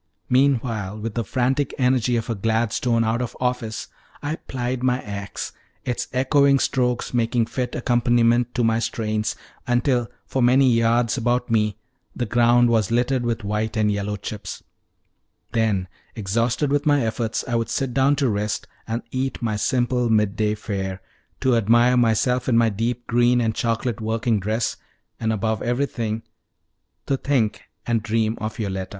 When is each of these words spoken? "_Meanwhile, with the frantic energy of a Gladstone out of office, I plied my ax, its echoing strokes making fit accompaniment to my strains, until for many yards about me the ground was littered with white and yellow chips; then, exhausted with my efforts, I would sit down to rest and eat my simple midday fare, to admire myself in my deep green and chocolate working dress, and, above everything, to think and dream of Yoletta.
"_Meanwhile, 0.29 0.97
with 0.97 1.13
the 1.13 1.23
frantic 1.23 1.75
energy 1.77 2.15
of 2.15 2.27
a 2.27 2.33
Gladstone 2.33 3.03
out 3.03 3.21
of 3.21 3.37
office, 3.39 3.87
I 4.23 4.37
plied 4.37 4.81
my 4.81 4.99
ax, 4.99 5.53
its 5.85 6.07
echoing 6.11 6.57
strokes 6.57 7.13
making 7.13 7.45
fit 7.45 7.75
accompaniment 7.75 8.55
to 8.55 8.63
my 8.63 8.79
strains, 8.79 9.35
until 9.67 10.09
for 10.25 10.41
many 10.41 10.73
yards 10.73 11.17
about 11.19 11.51
me 11.51 11.77
the 12.15 12.25
ground 12.25 12.69
was 12.71 12.89
littered 12.89 13.23
with 13.23 13.43
white 13.43 13.77
and 13.77 13.91
yellow 13.91 14.15
chips; 14.15 14.63
then, 15.51 15.87
exhausted 16.15 16.71
with 16.71 16.87
my 16.87 17.05
efforts, 17.05 17.45
I 17.47 17.53
would 17.53 17.69
sit 17.69 17.93
down 17.93 18.15
to 18.15 18.27
rest 18.27 18.65
and 18.87 19.03
eat 19.11 19.39
my 19.39 19.55
simple 19.55 20.09
midday 20.09 20.55
fare, 20.55 20.99
to 21.41 21.55
admire 21.55 21.95
myself 21.95 22.49
in 22.49 22.57
my 22.57 22.69
deep 22.69 23.05
green 23.05 23.39
and 23.39 23.53
chocolate 23.53 24.01
working 24.01 24.39
dress, 24.39 24.77
and, 25.19 25.31
above 25.31 25.61
everything, 25.61 26.23
to 27.05 27.17
think 27.17 27.61
and 27.85 28.01
dream 28.01 28.35
of 28.41 28.57
Yoletta. 28.57 28.89